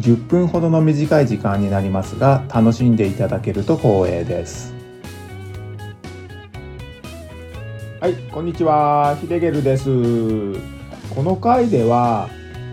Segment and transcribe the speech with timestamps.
[0.00, 4.74] 10分ほどの短い時間になりますが楽しんでいただけると光栄です。
[8.00, 9.16] はいこんにちは。
[9.20, 9.84] ヒデゲルです。
[11.14, 12.28] この回では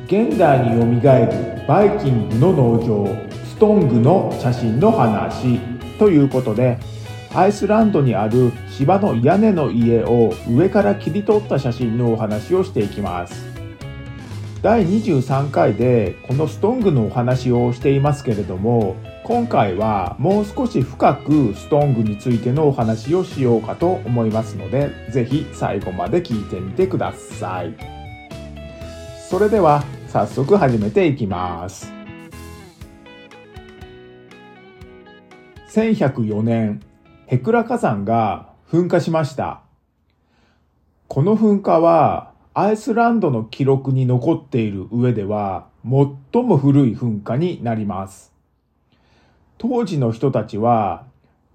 [0.07, 3.07] 現代によみがえるバイキングの農場
[3.45, 5.59] ストングの写真の話
[5.99, 6.79] ということで
[7.33, 13.50] アイスランドにある芝の屋根の家を上から切り取った写真のお話をしていきます。
[14.61, 27.75] 第23回でこのストングのお話をしていますけれども今回はもう少し深くストングについてのお話をしようかと思いますので是非最後まで聞いてみてください。
[29.27, 31.91] それでは早速始めていきます。
[35.69, 36.81] 1104年
[37.25, 39.61] ヘクラ火山が噴火しました。
[41.07, 48.33] この噴火はアイスランドの記録に残っている上では最も古い噴火になります。
[49.57, 51.05] 当時の人たちは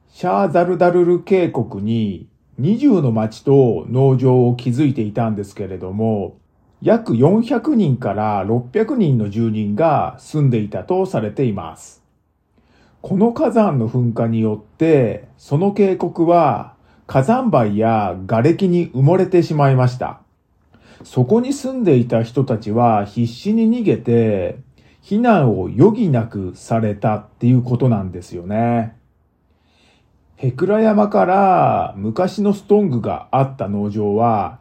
[0.09, 6.39] シャーザルダルル渓谷に20の町と農場を築いていたんですけれども、
[6.81, 12.03] 約400人から600人の住人が住んでいたとされています。
[13.03, 16.73] この火山の噴火によって、その渓谷は
[17.07, 20.23] 火山灰や瓦礫に埋もれてしまいました。
[21.05, 24.59] そこに住んでいた人たちは必死に逃げて、
[25.03, 28.97] 避難を余儀なくされたっていうことなんですよね。
[30.37, 34.59] ヘクラ山から昔のストングがあった農場は、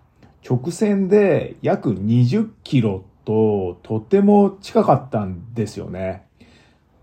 [0.48, 6.28] 直線で約20キロととても近かったんですよね。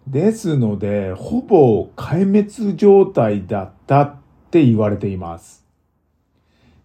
[0.07, 4.17] ですので、ほぼ壊滅状態だったっ
[4.51, 5.67] て言われています。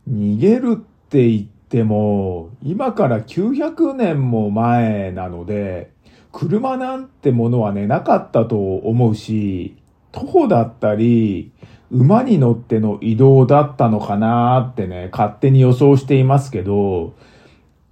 [0.09, 5.91] 逃げるって言ってでも、今から900年も前なので、
[6.31, 9.75] 車なんてものはね、なかったと思うし、
[10.11, 11.51] 徒歩だったり、
[11.91, 17.13] 馬に乗っての移動だったのかなってね、勝手に予想していますけど、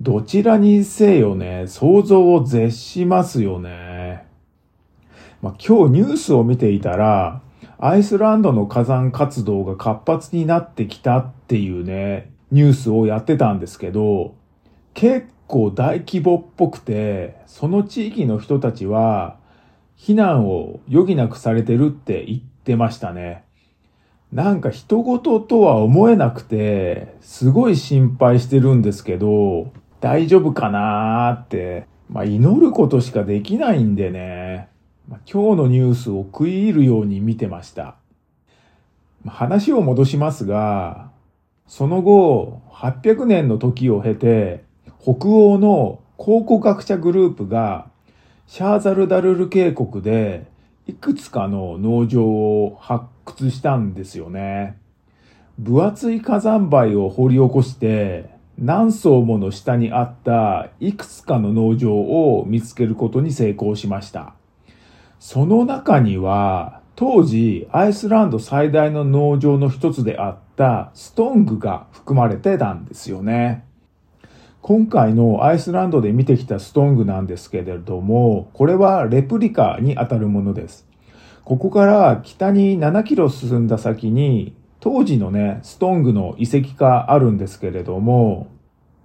[0.02, 4.26] どちらにせよね、想像を絶しますよね。
[5.42, 7.42] まあ、今日ニュースを見ていたら、
[7.78, 14.34] アイスランドの火山活動が活発になってきたっていうね、ニュースをやってたんですけど、
[14.94, 19.36] 結構大規模っぽくて、その地域の人たちは、
[19.98, 23.44] 避難を余儀なくされてるって言ってましたね。
[24.32, 34.70] なんか人事とは思えなくて、すごい心配してるんですけど、大丈夫かなーって、まあ祈ることしかできないんでね、
[35.10, 37.96] ま、今日のニュースを食い入るように見てました。
[39.28, 41.14] 話を戻しますが、
[41.68, 44.64] その後、800年の時を経て、
[45.02, 47.90] 北欧の考古学者グループが、
[48.48, 50.46] シャーザルダルル渓谷で、
[50.88, 54.78] いくつかの農場を発掘したんですよね。
[55.58, 64.36] 分厚い火山灰を掘り起こして、何層もの下にあったいくつかの農場を見つけることに成功しました。
[65.20, 73.66] その中には、当時アイスランド最大の農場の一つであったストングが含まれてたんですよね。
[74.62, 80.88] 今回のアイスランドで見てきたストングなんですけれども、これはレプリカにあたるものです。
[81.44, 88.48] ここから北に7キロ進んだ先に、当時のね、ストングの遺跡があるんですけれども、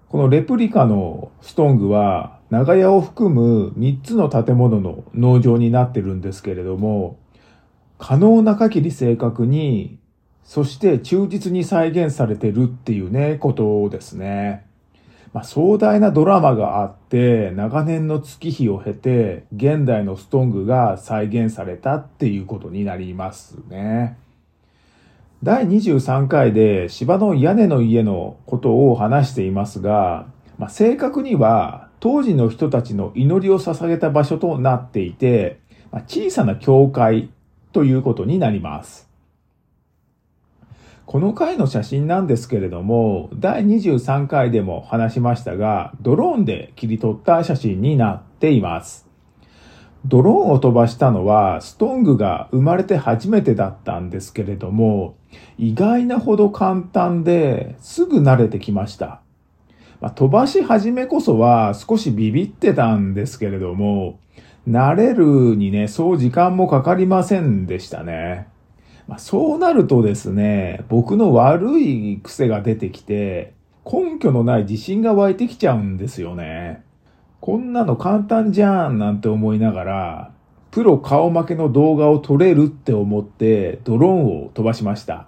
[0.09, 7.19] このレプリカのストングは、長屋を含む3つの建物の農場になってるんですけれども、
[8.01, 9.99] 可能な限り正確に、
[10.43, 14.65] そして忠実に再現されてるっていうね、ことですね。
[15.35, 24.17] まあ、壮大なドラマがあって、長年の月日を経て、現代のストングが再現されたっていうことになりますね。
[25.43, 30.27] 第23回で芝の屋根の家のことを話していますが、
[30.59, 35.61] まあ、正確には当時の人たちの祈りを捧げた場所となっていて、
[35.93, 37.31] まあ、小さな教会
[37.73, 39.09] ということになります。
[41.07, 49.09] この回の写真なんですけれども、第23回でも話しましたが、ドローンで切り取った写真になっています。
[50.07, 55.17] ドローンを飛ばしたのはストングが生まれて初めてだったんですけれども、
[55.59, 59.21] 意外なほど簡単ですぐ慣れてきました。
[60.01, 64.19] まあ、飛ばし始めこそは少しビビってたんですけれども、
[64.69, 68.49] 慣れるにね、そう時間もかかりませんでしたね。
[69.09, 73.55] まあ、そうなるとですね、僕の悪い癖が出てきて、
[73.85, 76.85] 根拠のない自信が湧いてきちゃうんですよね。
[77.41, 80.33] こんなの簡単じゃんなんて思いながら、
[80.71, 85.27] プロ顔負けの動画を撮れるって思ってドローンを飛ばしました。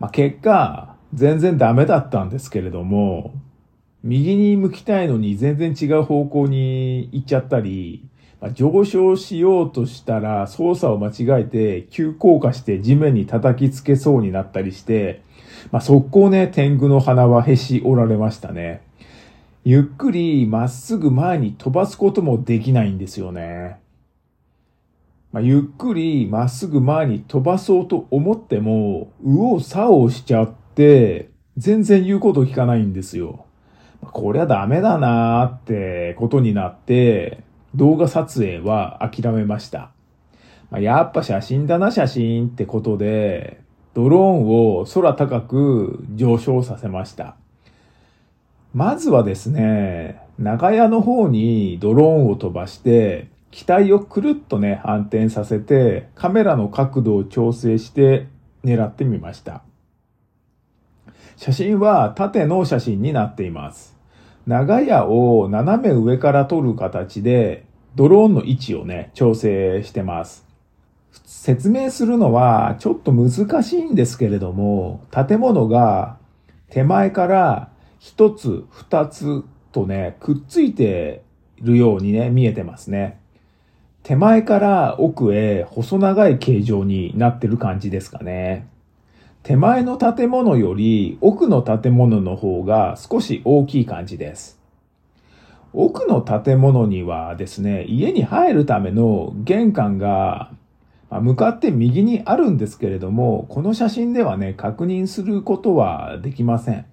[0.00, 3.34] まあ、結果、全然ダメだったんですけれども、
[4.02, 8.08] 右に向きたいのに全然違う方向に行っちゃったり、
[8.52, 15.22] 上昇しようとしたら操作を間違えて急降下して地面に叩きつけそうになったりして、
[15.72, 18.82] まあ、速攻ね、天狗の鼻はへし折られましたね。
[19.64, 23.78] ゆっくりまっすぐ前に飛ばすこともできないんですよね。
[25.32, 33.46] まあ、ゆっくりまっすぐ前に飛ばそうと思っても、右往左往しちゃって、全然言うこと聞かないんですよ。
[34.02, 37.42] こりゃダメだなーってことになって、
[37.76, 39.90] 動画撮影は諦めました。
[40.70, 43.60] まあ、やっぱ写真だな写真ってことで、
[43.94, 47.36] ドローンを空高く上昇させました。
[48.74, 58.26] まずはですね、長屋の方にドローンを飛ばして、機体をくるっとね、反転させて、カメラの角度を調整して
[58.64, 59.62] 狙ってみました。
[61.36, 63.95] 写真は縦の写真になっています。
[64.46, 67.66] 長屋を斜め上から撮る形で、
[67.96, 70.46] ドローンの位置をね、調整してます。
[71.24, 76.18] 説明するのはちょっと難しいんですけれども、建物が
[76.70, 81.22] 手前から一つ、二つとね、くっついて
[81.56, 83.18] いるようにね、見えてますね。
[84.04, 88.68] 手前から奥へ細長い形状になってる感じですかね。
[89.46, 94.58] 手前の建物より奥の建物の方が少し大きい感じです。
[95.72, 100.50] 奥の建物にはですね、家に入るための玄関が
[101.12, 106.84] 向かって右にあるんですけれども、この写真ではね、確認することはできません。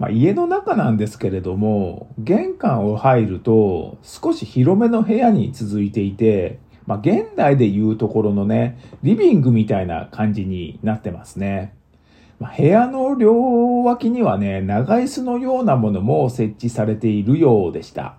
[0.00, 11.74] まあ、家の中なんですけれども、玄関を入ると少し広めの部屋に続いていて、まあ、現代で言うところのね、リビングみたいな感じになってますね。
[12.38, 18.16] まあ、部屋の両脇にはね、長椅子のようなものも設置されているようでした。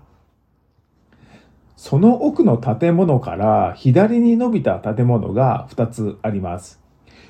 [1.75, 6.81] その奥の建物から左に伸びた建物が2つあります。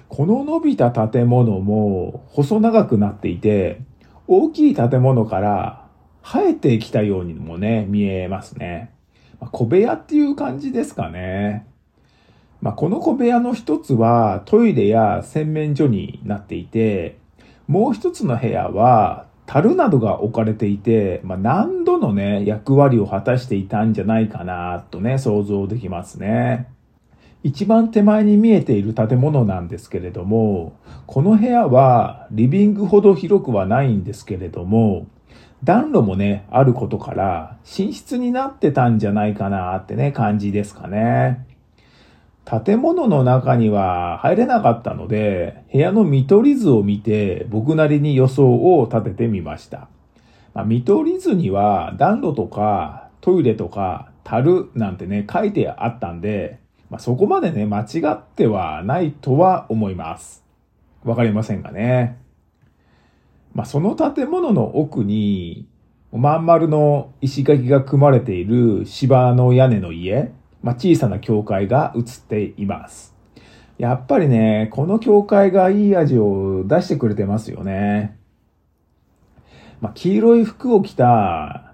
[0.07, 3.81] この伸びた建物も細長くなっていて、
[4.25, 5.87] 大きい建物から
[6.23, 8.91] 生えてきたようにもね、見えますね。
[9.39, 11.65] まあ、小部屋っていう感じですかね。
[12.61, 17.17] まあ、この小部屋の一つはトイレや洗面所になっていて、
[17.67, 26.67] もう一つの部屋は樽などが置かれていて、まあ、何度のね、役割を果たしていたんじゃないかなとね、想像できますね。
[27.43, 35.07] 一番手前に見えている建物なんですけれども、この部屋はリビングほど広くはないんですけれども、
[35.63, 41.45] 暖炉もね、あることから、寝室になってたんじゃないかなってね、感じですかね。
[42.45, 48.47] 建物の中には入れなかったので、部屋の見取り図を見て、僕なりに予想
[48.79, 49.89] を立ててみました。
[50.53, 60.45] まあ、見取り図には暖炉とかトイレとか樽なんてね、書いてあったんで、まあ、そこまでね、間違ってはないとは思います。
[61.03, 62.17] わかりませんがね。
[63.57, 65.67] まあ、その建物の奥に、
[66.11, 73.15] まん丸の石垣が組まれている芝の屋根の家、まあ、小さな教会が映っています。
[73.79, 78.19] やっぱりね、この教会がいい味を出してくれてますよね。
[79.81, 81.73] まあ、黄色い服を着た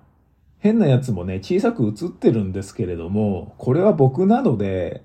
[0.60, 5.04] 変なやつもね、小さく映ってるんですけれども、これは僕なので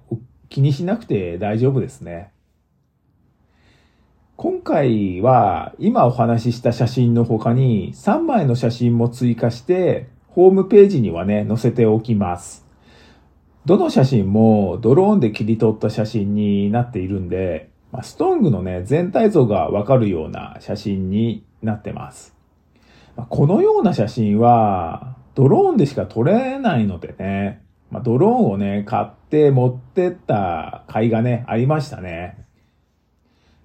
[0.49, 2.31] 気にしなくて大丈夫ですね。
[4.41, 12.65] 今回は今お話しした写真の他に3枚の写真も追加してホームページにはね、載せておきます。
[13.65, 17.71] どの写真もドローンで切り取った写真になっているんで、
[18.05, 22.37] ストングのね、全体像がわかるような写真になってます。
[23.17, 32.48] このような写真は、ドローンでしか撮れないのでね、ま、ドローンをね、買って持ってった甲斐がね、ありましたね。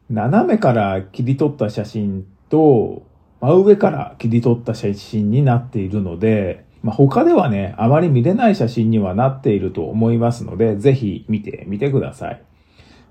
[0.09, 3.03] 斜めから切り取った写真と、
[3.39, 12.41] 真上から切り取った写真になっているので、まあ、他ではね、あまり見れない写真にはなっていると思いますので、ぜひ見てみてください。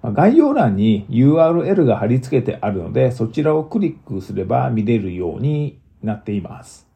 [0.02, 6.86] まあ、概要欄に URL が貼り付けてあるので、そちらをクリックすれば見れるようになっています。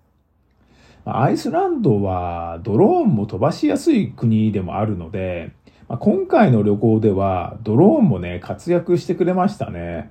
[1.04, 5.52] アイスランドはドローンも飛ばしやすい国でもあるので、
[5.88, 10.10] まあ、今回の旅行ではドローンもね、活躍してくれましたね。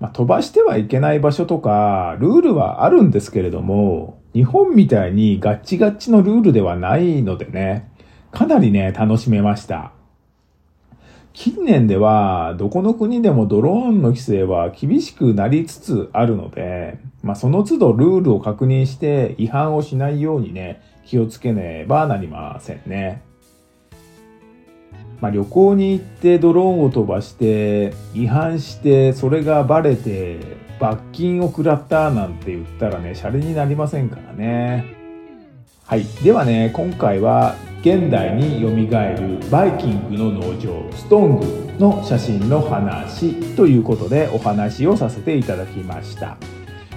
[0.00, 7.90] まあ、飛ばしてはいけない場所とか、ルールはあるんですけれども、日本みたいにガッチガッチのルールではないのでね、
[8.30, 9.92] かなりね、楽しめました。
[11.32, 23.27] 近年では、どこの国でもドローンの規制は厳しくなりつつあるので、まあ、その都度ルールを確認して違反をしないようにね、気をつけねばなりませんね。
[25.20, 30.38] まあ、旅行に行ってドローンを飛ばして違反してそれがバレて
[30.78, 34.94] 罰金を食らったなんて言ったらねシャレになりませんからね。
[35.84, 36.04] はい。
[36.22, 41.46] ではね今回は現代によみがえるバイキングの農場ストング
[41.78, 46.36] の写真の話ということでお話をさせていただきました。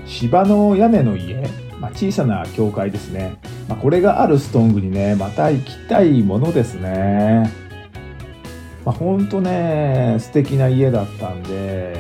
[0.05, 1.41] 芝の屋根の家、
[1.79, 3.37] まあ、小さな教会ですね、
[3.69, 7.60] まあ、これがあるストングにねまた行きたいものですね。
[8.85, 11.95] まあ、ほんとね、素敵な家だったんで、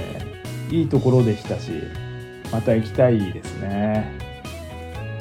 [0.69, 1.71] いいところでしたし、
[2.51, 4.17] また行きたいですね。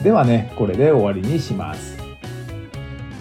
[0.03, 2.01] ではね、これで終わりにします。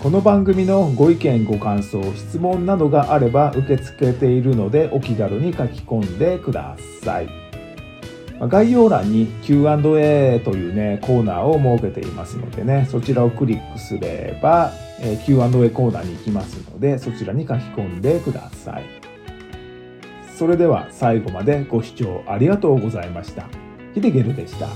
[0.01, 7.48] この番組のご意見ご感想質問などがあれば受け付けているのでお気軽に書き込んでください
[8.47, 18.83] 概要欄に Q&A というねコーナーを設けていますのでねそちらをクリックすればえ Q&A コーナーに行きますので、そちらに書き込んでください。
[20.37, 23.47] それでは最後までご視聴ありがとうございました。
[23.93, 24.67] ヒデゲルでした。